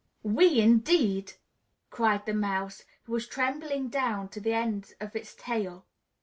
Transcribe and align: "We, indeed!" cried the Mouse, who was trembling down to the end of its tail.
"We, 0.23 0.59
indeed!" 0.59 1.33
cried 1.91 2.25
the 2.25 2.33
Mouse, 2.33 2.85
who 3.03 3.11
was 3.11 3.27
trembling 3.27 3.89
down 3.89 4.29
to 4.29 4.41
the 4.41 4.53
end 4.53 4.95
of 4.99 5.15
its 5.15 5.35
tail. 5.35 5.85